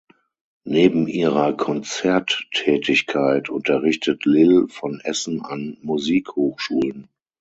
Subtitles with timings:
[0.63, 7.07] Neben ihrer Konzerttätigkeit unterrichtet Lil von Essen an Musikschulen.